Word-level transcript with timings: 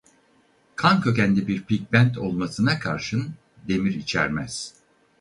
Kan 0.75 1.01
kökenli 1.01 1.47
bir 1.47 1.63
pigment 1.63 2.17
olmasına 2.17 2.79
karşın 2.79 3.33
demir 3.67 3.93
içermez. 3.93 4.73